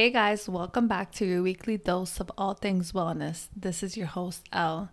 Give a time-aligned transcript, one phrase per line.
[0.00, 3.48] Hey guys, welcome back to your weekly dose of all things wellness.
[3.54, 4.88] This is your host, Elle.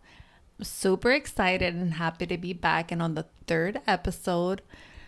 [0.61, 4.62] super excited and happy to be back and on the third episode.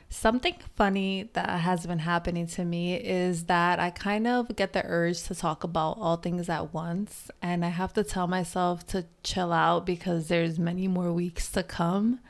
[0.07, 4.85] Something funny that has been happening to me is that I kind of get the
[4.85, 9.05] urge to talk about all things at once, and I have to tell myself to
[9.21, 12.21] chill out because there's many more weeks to come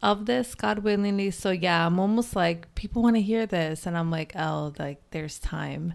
[0.00, 1.32] of this, God willingly.
[1.32, 5.02] So yeah, I'm almost like people want to hear this, and I'm like, oh, like
[5.10, 5.94] there's time.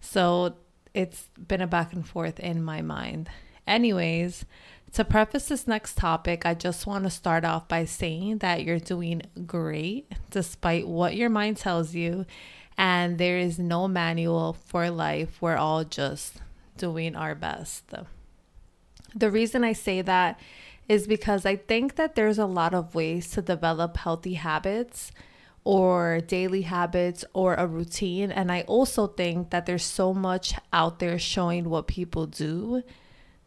[0.00, 0.54] So
[0.94, 3.28] it's been a back and forth in my mind.
[3.66, 4.44] Anyways,
[4.92, 8.80] to preface this next topic, I just want to start off by saying that you're
[8.80, 12.26] doing great despite what your mind tells you,
[12.76, 15.40] and there is no manual for life.
[15.40, 16.40] We're all just
[16.76, 17.84] doing our best.
[19.14, 20.40] The reason I say that
[20.88, 25.12] is because I think that there's a lot of ways to develop healthy habits
[25.64, 28.30] or daily habits or a routine.
[28.30, 32.82] And I also think that there's so much out there showing what people do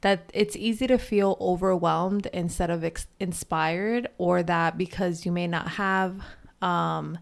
[0.01, 5.47] that it's easy to feel overwhelmed instead of ex- inspired, or that because you may
[5.47, 6.21] not have
[6.61, 7.17] um,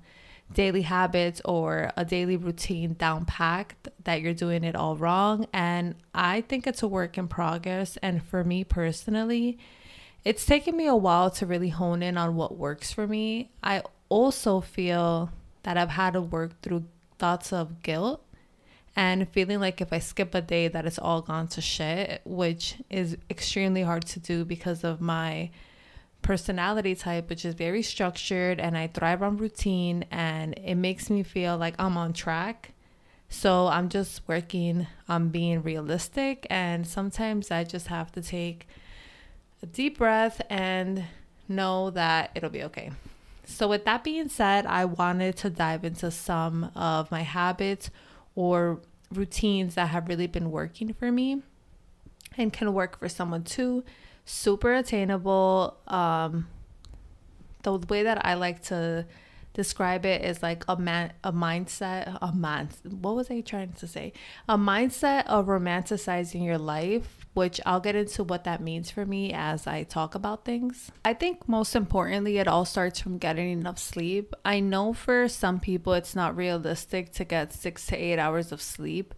[0.52, 5.46] daily habits or a daily routine down packed, that you're doing it all wrong.
[5.54, 7.98] And I think it's a work in progress.
[8.02, 9.60] And for me personally,
[10.26, 13.52] it's taken me a while to really hone in on what works for me.
[13.64, 15.32] I also feel
[15.64, 16.84] that I've had to work through
[17.18, 18.22] thoughts of guilt
[18.94, 22.76] and feeling like if I skip a day that it's all gone to shit, which
[22.90, 25.50] is extremely hard to do because of my
[26.22, 31.24] personality type, which is very structured and I thrive on routine and it makes me
[31.24, 32.74] feel like I'm on track.
[33.30, 38.68] So I'm just working on being realistic and sometimes I just have to take
[39.64, 41.06] a deep breath and
[41.48, 42.92] know that it'll be okay.
[43.52, 47.92] So, with that being said, I wanted to dive into some of my habits
[48.34, 48.80] or
[49.12, 51.42] routines that have really been working for me
[52.38, 53.84] and can work for someone too.
[54.24, 55.78] Super attainable.
[55.88, 56.48] Um,
[57.64, 59.06] the way that I like to
[59.54, 62.70] describe it as like a man a mindset a man
[63.02, 64.14] what was i trying to say?
[64.48, 69.34] A mindset of romanticizing your life which i'll get into what that means for me
[69.34, 70.92] as i talk about things.
[71.04, 74.34] I think most importantly it all starts from getting enough sleep.
[74.46, 78.62] I know for some people it's not realistic to get six to eight hours of
[78.62, 79.14] sleep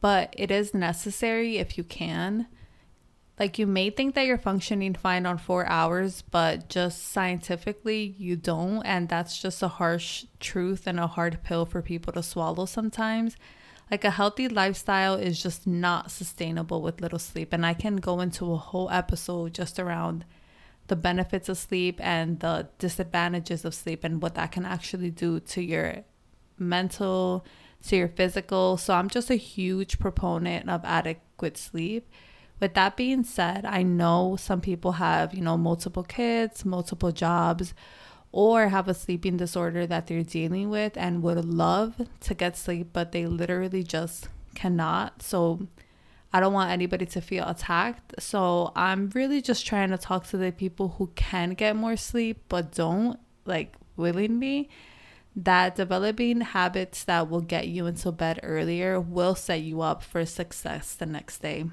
[0.00, 2.46] but it is necessary if you can
[3.38, 8.36] like you may think that you're functioning fine on four hours, but just scientifically you
[8.36, 8.82] don't.
[8.84, 13.36] And that's just a harsh truth and a hard pill for people to swallow sometimes.
[13.90, 17.52] Like a healthy lifestyle is just not sustainable with little sleep.
[17.52, 20.24] And I can go into a whole episode just around
[20.86, 25.40] the benefits of sleep and the disadvantages of sleep and what that can actually do
[25.40, 26.04] to your
[26.56, 27.44] mental,
[27.88, 28.76] to your physical.
[28.76, 32.08] So I'm just a huge proponent of adequate sleep.
[32.64, 37.74] With that being said, I know some people have, you know, multiple kids, multiple jobs,
[38.32, 42.88] or have a sleeping disorder that they're dealing with and would love to get sleep,
[42.94, 45.20] but they literally just cannot.
[45.20, 45.68] So
[46.32, 48.14] I don't want anybody to feel attacked.
[48.18, 52.44] So I'm really just trying to talk to the people who can get more sleep
[52.48, 54.70] but don't, like willingly.
[55.36, 60.24] That developing habits that will get you into bed earlier will set you up for
[60.24, 61.66] success the next day.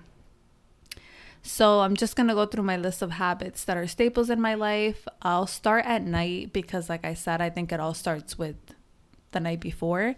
[1.43, 4.39] So I'm just going to go through my list of habits that are staples in
[4.39, 5.07] my life.
[5.21, 8.55] I'll start at night because, like I said, I think it all starts with
[9.31, 10.15] the night before.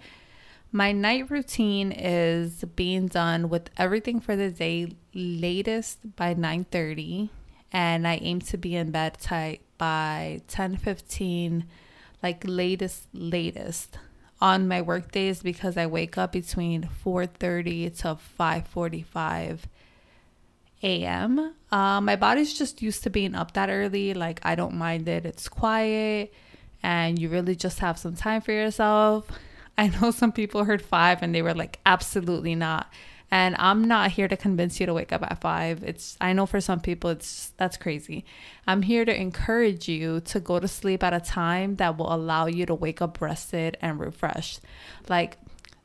[0.71, 7.29] My night routine is being done with everything for the day latest by 9:30
[7.71, 11.65] and I aim to be in bed tight by 10:15
[12.23, 13.99] like latest latest
[14.41, 19.67] on my work days because I wake up between 4:30 to 5:45
[20.83, 21.53] a.m.
[21.71, 24.13] Uh, my body's just used to being up that early.
[24.13, 25.25] Like, I don't mind it.
[25.25, 26.33] It's quiet
[26.83, 29.27] and you really just have some time for yourself.
[29.77, 32.91] I know some people heard five and they were like, absolutely not.
[33.31, 35.81] And I'm not here to convince you to wake up at five.
[35.83, 38.25] It's, I know for some people, it's, that's crazy.
[38.67, 42.45] I'm here to encourage you to go to sleep at a time that will allow
[42.45, 44.59] you to wake up rested and refreshed.
[45.09, 45.39] Like,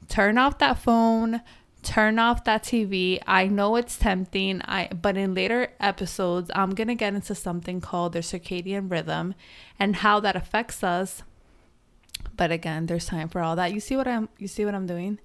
[0.09, 1.41] turn off that phone,
[1.83, 3.21] turn off that TV.
[3.27, 4.63] I know it's tempting.
[4.65, 9.35] I but in later episodes, I'm going to get into something called the circadian rhythm
[9.79, 11.23] and how that affects us.
[12.37, 13.73] But again, there's time for all that.
[13.73, 15.19] You see what I'm you see what I'm doing?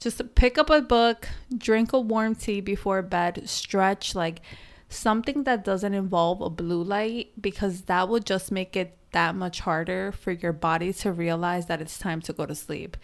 [0.00, 4.40] Just pick up a book, drink a warm tea before bed, stretch like
[4.88, 9.60] something that doesn't involve a blue light because that will just make it that much
[9.60, 12.96] harder for your body to realize that it's time to go to sleep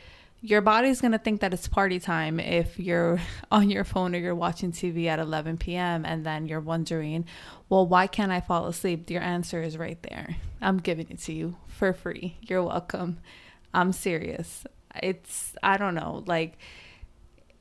[0.44, 3.19] your body's going to think that it's party time if you're
[3.50, 6.05] on your phone or you're watching TV at 11 p.m.
[6.05, 7.25] and then you're wondering,
[7.70, 9.08] well, why can't I fall asleep?
[9.08, 10.37] Your answer is right there.
[10.61, 12.37] I'm giving it to you for free.
[12.43, 13.20] You're welcome.
[13.73, 14.67] I'm serious.
[15.02, 16.58] It's, I don't know, like,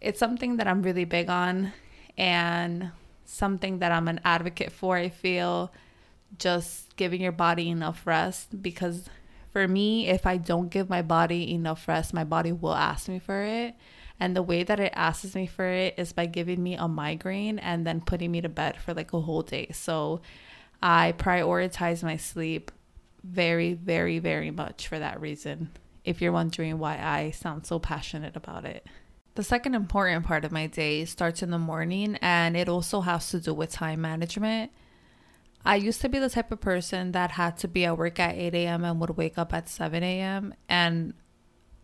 [0.01, 1.71] it's something that I'm really big on
[2.17, 2.91] and
[3.23, 4.97] something that I'm an advocate for.
[4.97, 5.71] I feel
[6.37, 9.07] just giving your body enough rest because
[9.53, 13.19] for me, if I don't give my body enough rest, my body will ask me
[13.19, 13.75] for it.
[14.19, 17.59] And the way that it asks me for it is by giving me a migraine
[17.59, 19.69] and then putting me to bed for like a whole day.
[19.71, 20.21] So
[20.81, 22.71] I prioritize my sleep
[23.23, 25.69] very, very, very much for that reason.
[26.03, 28.87] If you're wondering why I sound so passionate about it.
[29.35, 33.29] The second important part of my day starts in the morning and it also has
[33.29, 34.71] to do with time management.
[35.65, 38.35] I used to be the type of person that had to be at work at
[38.35, 38.83] 8 a.m.
[38.83, 40.53] and would wake up at 7 a.m.
[40.67, 41.13] And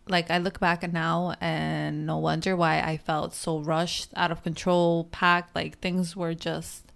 [0.06, 4.30] like I look back at now and no wonder why I felt so rushed, out
[4.30, 5.54] of control, packed.
[5.54, 6.92] Like things were just,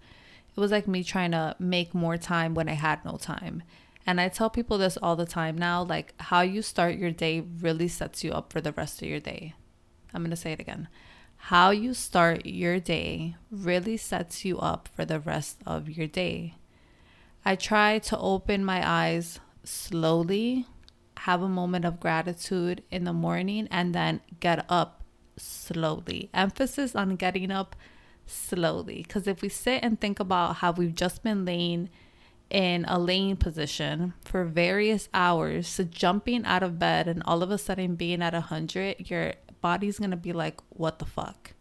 [0.55, 3.63] it was like me trying to make more time when I had no time.
[4.05, 7.39] And I tell people this all the time now like how you start your day
[7.39, 9.55] really sets you up for the rest of your day.
[10.13, 10.87] I'm going to say it again.
[11.37, 16.53] How you start your day really sets you up for the rest of your day.
[17.45, 20.65] I try to open my eyes slowly,
[21.19, 25.03] have a moment of gratitude in the morning, and then get up
[25.37, 26.29] slowly.
[26.33, 27.75] Emphasis on getting up
[28.25, 29.03] slowly.
[29.03, 31.89] Because if we sit and think about how we've just been laying
[32.49, 37.51] in a laying position for various hours, so jumping out of bed and all of
[37.51, 41.53] a sudden being at 100, your body's gonna be like, what the fuck?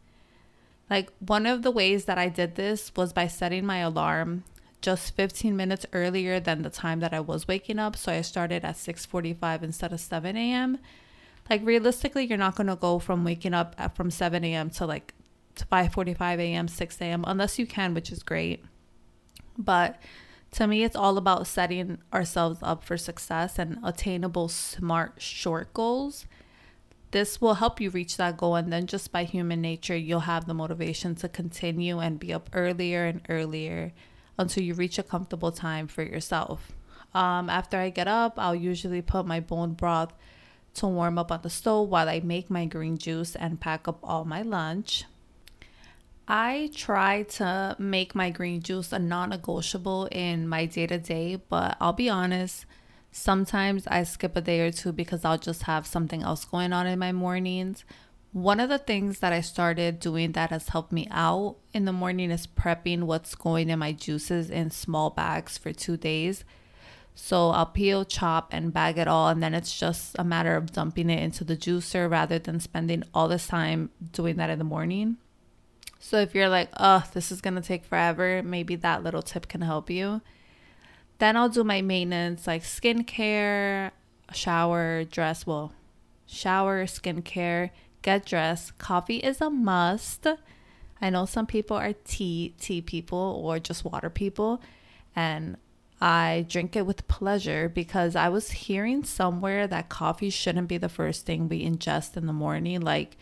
[0.90, 4.44] Like, one of the ways that I did this was by setting my alarm
[4.84, 7.96] just 15 minutes earlier than the time that I was waking up.
[7.96, 10.78] So I started at 6:45 instead of 7 a.m.
[11.48, 14.68] Like realistically, you're not gonna go from waking up at, from 7 a.m.
[14.70, 15.14] to like
[15.56, 17.24] 5:45 a.m., 6 a.m.
[17.26, 18.62] unless you can, which is great.
[19.56, 19.96] But
[20.52, 26.26] to me, it's all about setting ourselves up for success and attainable, smart, short goals
[27.14, 28.56] this will help you reach that goal.
[28.56, 32.50] And then just by human nature, you'll have the motivation to continue and be up
[32.52, 33.92] earlier and earlier
[34.38, 36.72] until you reach a comfortable time for yourself.
[37.14, 40.12] Um, after I get up, I'll usually put my bone broth
[40.74, 44.00] to warm up on the stove while I make my green juice and pack up
[44.02, 45.04] all my lunch.
[46.26, 51.36] I try to make my green juice a non negotiable in my day to day,
[51.48, 52.66] but I'll be honest,
[53.16, 56.88] Sometimes I skip a day or two because I'll just have something else going on
[56.88, 57.84] in my mornings.
[58.34, 61.92] One of the things that I started doing that has helped me out in the
[61.92, 66.44] morning is prepping what's going in my juices in small bags for two days.
[67.14, 70.72] So I'll peel, chop, and bag it all, and then it's just a matter of
[70.72, 74.64] dumping it into the juicer rather than spending all this time doing that in the
[74.64, 75.18] morning.
[76.00, 79.60] So if you're like, oh, this is gonna take forever, maybe that little tip can
[79.60, 80.22] help you.
[81.18, 83.92] Then I'll do my maintenance like skincare,
[84.32, 85.46] shower, dress.
[85.46, 85.72] Well,
[86.26, 87.70] shower, skincare,
[88.04, 88.78] get dressed.
[88.78, 90.28] Coffee is a must.
[91.00, 94.62] I know some people are tea tea people or just water people,
[95.16, 95.56] and
[96.00, 100.88] I drink it with pleasure because I was hearing somewhere that coffee shouldn't be the
[100.88, 102.80] first thing we ingest in the morning.
[102.80, 103.16] Like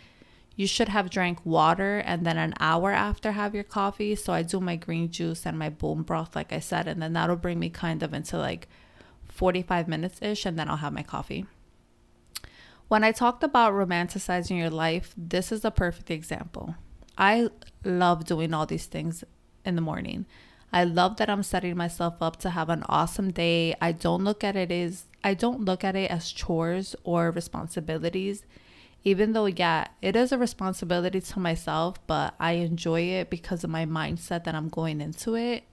[0.57, 4.15] you should have drank water and then an hour after have your coffee.
[4.15, 7.15] So I do my green juice and my bone broth, like I said, and then
[7.15, 8.69] that'll bring me kind of into like
[9.29, 11.47] 45 minutes ish, and then I'll have my coffee.
[12.89, 16.77] When I talked about romanticizing your life, this is a perfect example.
[17.17, 17.49] I
[17.85, 19.25] love doing all these things
[19.65, 20.27] in the morning.
[20.73, 23.75] I love that I'm setting myself up to have an awesome day.
[23.81, 28.45] I don't look at it as I don't look at it as chores or responsibilities
[29.05, 33.71] even though, yeah, it is a responsibility to myself, but I enjoy it because of
[33.71, 35.65] my mindset that I'm going into it.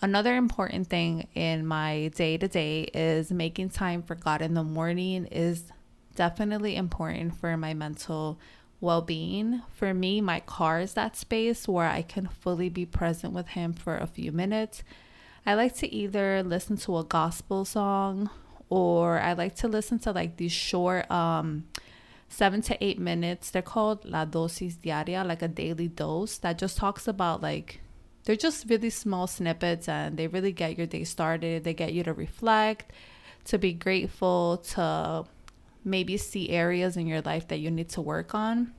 [0.00, 4.64] Another important thing in my day to day is making time for God in the
[4.64, 5.70] morning is
[6.14, 8.38] definitely important for my mental
[8.80, 9.62] well being.
[9.70, 13.72] For me, my car is that space where I can fully be present with Him
[13.72, 14.82] for a few minutes.
[15.46, 18.30] I like to either listen to a gospel song
[18.68, 21.64] or I like to listen to like these short, um,
[22.28, 23.50] seven to eight minutes.
[23.50, 27.80] They're called La Dosis Diaria, like a daily dose that just talks about like
[28.24, 31.64] they're just really small snippets and they really get your day started.
[31.64, 32.92] They get you to reflect,
[33.46, 35.24] to be grateful, to
[35.84, 38.72] maybe see areas in your life that you need to work on.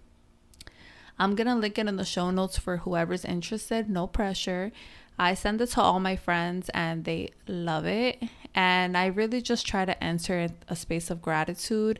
[1.19, 3.89] I'm going to link it in the show notes for whoever's interested.
[3.89, 4.71] No pressure.
[5.17, 8.21] I send it to all my friends and they love it.
[8.55, 11.99] And I really just try to enter a space of gratitude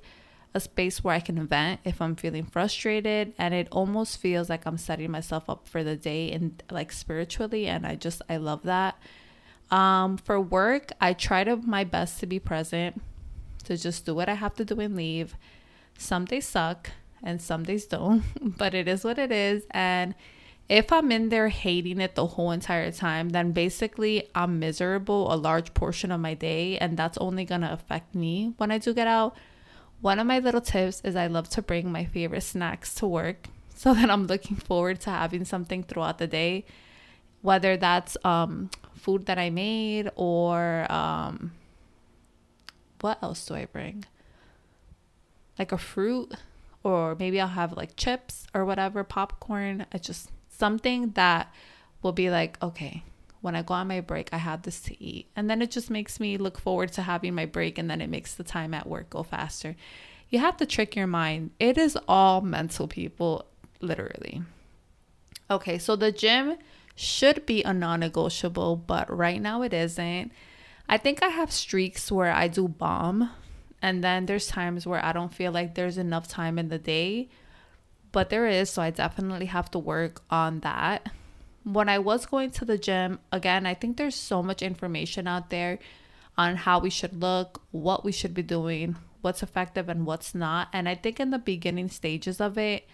[0.53, 4.65] a space where I can vent if I'm feeling frustrated and it almost feels like
[4.65, 8.63] I'm setting myself up for the day and like spiritually and I just I love
[8.63, 8.97] that.
[9.71, 13.01] Um for work, I try to my best to be present,
[13.63, 15.35] to just do what I have to do and leave.
[15.97, 16.91] Some days suck
[17.21, 18.23] and some days don't,
[18.57, 20.15] but it is what it is and
[20.69, 25.35] if I'm in there hating it the whole entire time, then basically I'm miserable a
[25.35, 29.07] large portion of my day, and that's only gonna affect me when I do get
[29.07, 29.35] out.
[30.01, 33.47] One of my little tips is I love to bring my favorite snacks to work
[33.75, 36.65] so that I'm looking forward to having something throughout the day,
[37.41, 41.51] whether that's um, food that I made or um,
[43.03, 44.05] what else do I bring?
[45.59, 46.33] Like a fruit,
[46.83, 49.85] or maybe I'll have like chips or whatever, popcorn.
[49.91, 51.53] I just something that
[52.01, 53.03] will be like, okay,
[53.41, 55.27] when I go on my break, I have this to eat.
[55.35, 58.09] And then it just makes me look forward to having my break and then it
[58.09, 59.75] makes the time at work go faster.
[60.29, 61.51] You have to trick your mind.
[61.59, 63.45] It is all mental, people,
[63.81, 64.41] literally.
[65.51, 66.57] Okay, so the gym
[66.95, 70.31] should be a non negotiable, but right now it isn't.
[70.87, 73.31] I think I have streaks where I do bomb,
[73.81, 77.29] and then there's times where I don't feel like there's enough time in the day
[78.13, 81.09] but there is, so I definitely have to work on that.
[81.63, 85.49] When I was going to the gym, again, I think there's so much information out
[85.49, 85.79] there
[86.37, 90.69] on how we should look, what we should be doing, what's effective and what's not.
[90.71, 92.87] And I think in the beginning stages of it,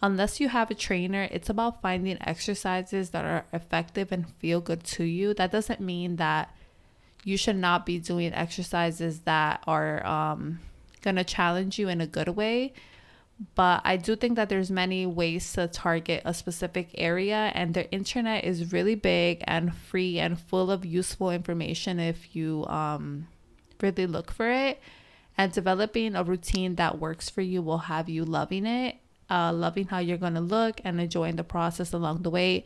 [0.00, 4.84] unless you have a trainer, it's about finding exercises that are effective and feel good
[4.84, 5.34] to you.
[5.34, 6.54] That doesn't mean that
[7.24, 10.60] you should not be doing exercises that are um,
[11.02, 12.72] going to challenge you in a good way.
[13.54, 17.90] But I do think that there's many ways to target a specific area and the
[17.90, 23.26] internet is really big and free and full of useful information if you um,
[23.80, 24.80] really look for it.
[25.36, 28.96] And developing a routine that works for you will have you loving it
[29.32, 32.64] uh, loving how you're going to look and enjoying the process along the way.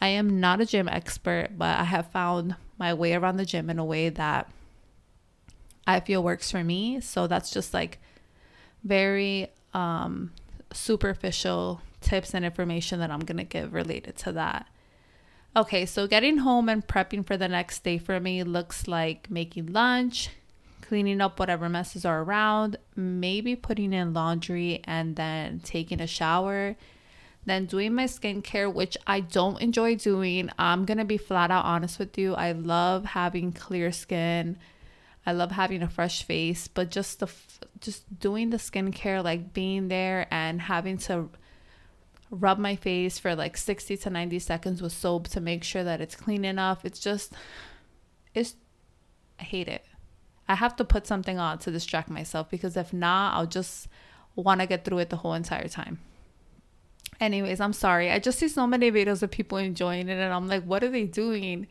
[0.00, 3.70] I am not a gym expert but i have found my way around the gym
[3.70, 4.50] in a way that
[5.86, 7.98] i feel works for me so that's just like
[8.84, 10.32] very um,
[10.72, 14.66] superficial tips and information that I'm going to give related to that.
[15.54, 19.72] Okay, so getting home and prepping for the next day for me looks like making
[19.72, 20.30] lunch,
[20.82, 26.76] cleaning up whatever messes are around, maybe putting in laundry, and then taking a shower.
[27.46, 30.50] Then doing my skincare, which I don't enjoy doing.
[30.58, 32.34] I'm gonna be flat out honest with you.
[32.34, 34.58] I love having clear skin.
[35.24, 37.28] I love having a fresh face, but just the
[37.80, 41.30] just doing the skincare, like being there and having to
[42.30, 46.00] rub my face for like 60 to 90 seconds with soap to make sure that
[46.00, 46.84] it's clean enough.
[46.84, 47.32] It's just
[48.34, 48.56] it's
[49.38, 49.84] I hate it.
[50.48, 53.88] I have to put something on to distract myself because if not, I'll just
[54.34, 55.98] want to get through it the whole entire time.
[57.20, 58.10] Anyways, I'm sorry.
[58.10, 60.90] I just see so many videos of people enjoying it and I'm like, what are
[60.90, 61.66] they doing?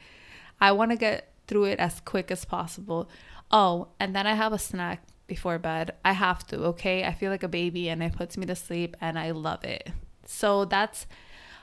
[0.59, 3.09] I want to get through it as quick as possible.
[3.51, 5.91] Oh, and then I have a snack before bed.
[6.03, 7.03] I have to, okay?
[7.03, 9.89] I feel like a baby and it puts me to sleep and I love it.
[10.25, 11.05] So that's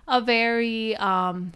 [0.09, 1.53] a very um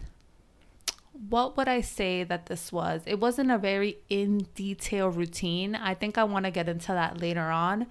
[1.29, 3.01] what would I say that this was?
[3.05, 5.73] It wasn't a very in detail routine.
[5.75, 7.87] I think I want to get into that later on,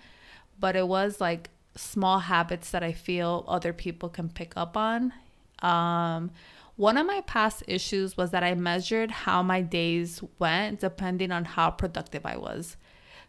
[0.60, 5.12] but it was like small habits that I feel other people can pick up on.
[5.60, 6.30] Um
[6.76, 11.46] one of my past issues was that I measured how my days went depending on
[11.46, 12.76] how productive I was.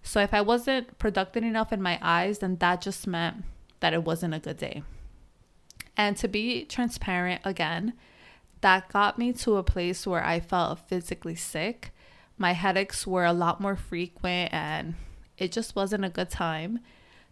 [0.03, 3.45] So if I wasn't productive enough in my eyes, then that just meant
[3.79, 4.83] that it wasn't a good day.
[5.95, 7.93] And to be transparent again,
[8.61, 11.91] that got me to a place where I felt physically sick.
[12.37, 14.95] My headaches were a lot more frequent and
[15.37, 16.79] it just wasn't a good time.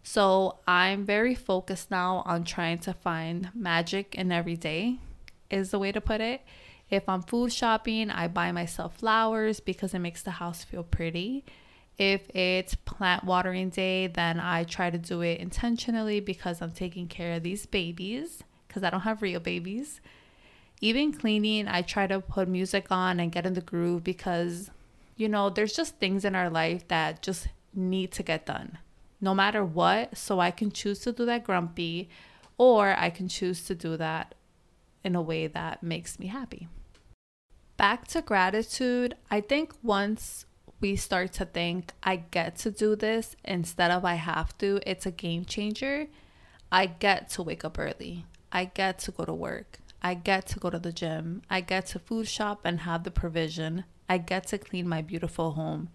[0.08, 5.00] So I'm very focused now on trying to find magic in every day
[5.50, 6.42] is the way to put it.
[6.88, 11.44] If I'm food shopping, I buy myself flowers because it makes the house feel pretty.
[11.98, 17.08] If it's plant watering day, then I try to do it intentionally because I'm taking
[17.08, 20.00] care of these babies because I don't have real babies.
[20.80, 24.70] Even cleaning, I try to put music on and get in the groove because,
[25.16, 28.78] you know, there's just things in our life that just need to get done
[29.26, 30.16] no matter what.
[30.16, 32.08] So I can choose to do that grumpy
[32.56, 34.36] or I can choose to do that
[35.02, 36.68] in a way that makes me happy.
[37.76, 40.46] Back to gratitude, I think once
[40.80, 45.06] we start to think, I get to do this instead of I have to, it's
[45.06, 46.06] a game changer.
[46.70, 48.24] I get to wake up early.
[48.52, 49.80] I get to go to work.
[50.00, 51.42] I get to go to the gym.
[51.50, 53.84] I get to food shop and have the provision.
[54.08, 55.88] I get to clean my beautiful home.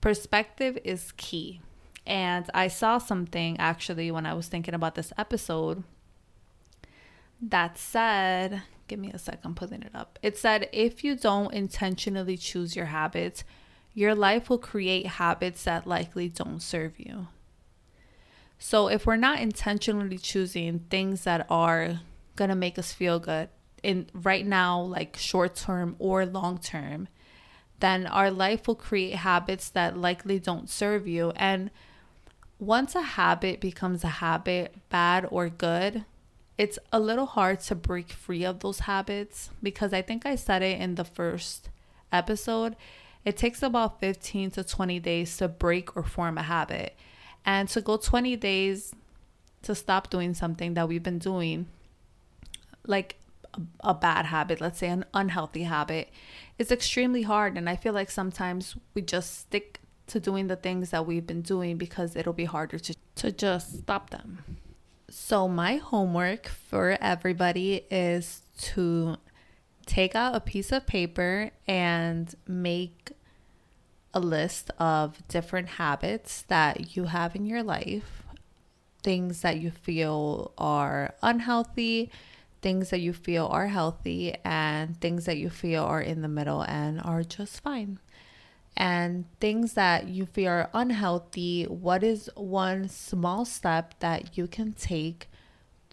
[0.00, 1.60] Perspective is key.
[2.06, 5.84] And I saw something actually when I was thinking about this episode
[7.40, 10.18] that said, give me a sec, I'm pulling it up.
[10.22, 13.44] It said, if you don't intentionally choose your habits,
[13.94, 17.28] your life will create habits that likely don't serve you.
[18.58, 22.00] So if we're not intentionally choosing things that are
[22.36, 23.48] going to make us feel good
[23.82, 27.08] in right now like short term or long term,
[27.80, 31.70] then our life will create habits that likely don't serve you and
[32.58, 36.04] once a habit becomes a habit, bad or good,
[36.56, 40.62] it's a little hard to break free of those habits because I think I said
[40.62, 41.68] it in the first
[42.12, 42.76] episode.
[43.24, 46.96] It takes about 15 to 20 days to break or form a habit.
[47.44, 48.94] And to go 20 days
[49.62, 51.66] to stop doing something that we've been doing,
[52.86, 53.16] like
[53.80, 56.10] a, bad habit, let's say an unhealthy habit,
[56.58, 57.56] is extremely hard.
[57.56, 61.42] And I feel like sometimes we just stick to doing the things that we've been
[61.42, 64.42] doing because it'll be harder to, to just stop them.
[65.08, 68.42] So, my homework for everybody is
[68.72, 69.16] to
[69.86, 73.12] take out a piece of paper and make
[74.12, 78.22] a list of different habits that you have in your life,
[79.02, 82.10] things that you feel are unhealthy,
[82.62, 86.62] things that you feel are healthy, and things that you feel are in the middle
[86.62, 87.98] and are just fine
[88.76, 94.72] and things that you feel are unhealthy, what is one small step that you can
[94.72, 95.28] take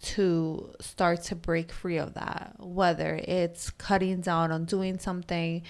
[0.02, 2.56] to start to break free of that?
[2.60, 5.62] Whether it's cutting down on doing something,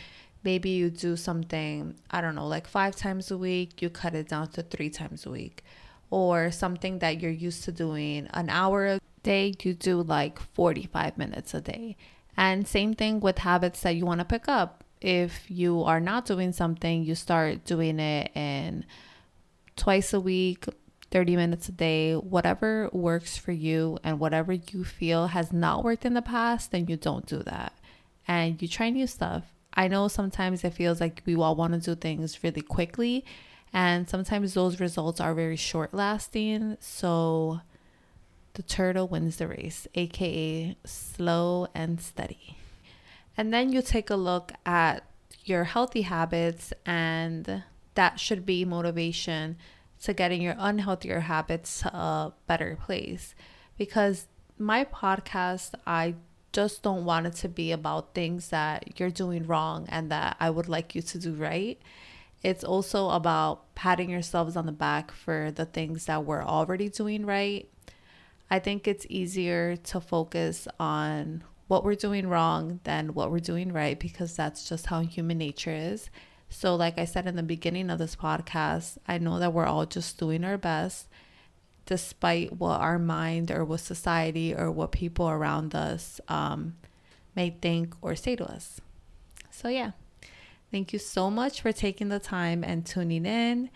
[0.44, 4.30] maybe you do something, I don't know, like five times a week, you cut it
[4.30, 5.66] down to three times a week.
[6.10, 11.18] Or something that you're used to doing an hour a day, you do like 45
[11.18, 11.98] minutes a day.
[12.38, 16.26] And same thing with habits that you want to pick up if you are not
[16.26, 18.86] doing something, you start doing it in
[19.76, 20.66] twice a week,
[21.10, 26.06] 30 minutes a day, whatever works for you and whatever you feel has not worked
[26.06, 27.74] in the past, then you don't do that.
[28.28, 29.44] And you try new stuff.
[29.74, 33.26] I know sometimes it feels like we all want to do things really quickly,
[33.74, 36.78] and sometimes those results are very short lasting.
[36.80, 37.62] So
[38.54, 42.58] the turtle wins the race, aka slow and steady.
[43.38, 45.04] And then you take a look at
[45.44, 47.64] your healthy habits, and
[47.96, 49.58] that should be motivation
[50.04, 53.36] to getting your unhealthier habits to a better place.
[53.78, 56.16] Because my podcast, I
[56.52, 60.50] just don't want it to be about things that you're doing wrong and that I
[60.50, 61.80] would like you to do right.
[62.44, 67.26] It's also about patting yourselves on the back for the things that we're already doing
[67.26, 67.70] right.
[68.50, 73.72] I think it's easier to focus on what we're doing wrong than what we're doing
[73.72, 76.10] right because that's just how human nature is.
[76.50, 79.86] So, like I said in the beginning of this podcast, I know that we're all
[79.86, 81.08] just doing our best
[81.86, 86.76] despite what our mind or what society or what people around us um,
[87.38, 88.82] may think or say to us.
[89.50, 89.92] So, yeah,
[90.72, 93.70] thank you so much for taking the time and tuning in.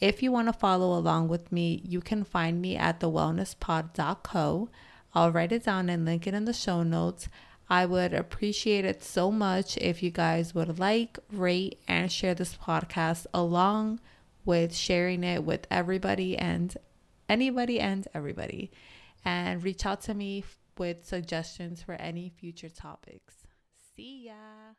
[0.00, 4.70] If you want to follow along with me, you can find me at thewellnesspod.co.
[5.14, 7.28] I'll write it down and link it in the show notes.
[7.68, 12.54] I would appreciate it so much if you guys would like, rate, and share this
[12.54, 14.00] podcast along
[14.44, 16.76] with sharing it with everybody and
[17.28, 18.70] anybody and everybody.
[19.24, 20.44] And reach out to me
[20.76, 23.34] with suggestions for any future topics.
[23.94, 24.72] See ya.